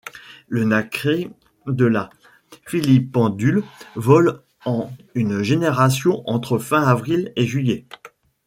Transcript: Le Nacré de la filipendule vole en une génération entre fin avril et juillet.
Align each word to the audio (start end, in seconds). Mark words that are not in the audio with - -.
Le 0.47 0.63
Nacré 0.65 1.29
de 1.67 1.85
la 1.85 2.09
filipendule 2.65 3.61
vole 3.95 4.41
en 4.65 4.89
une 5.13 5.43
génération 5.43 6.23
entre 6.27 6.57
fin 6.57 6.81
avril 6.81 7.31
et 7.35 7.45
juillet. 7.45 7.85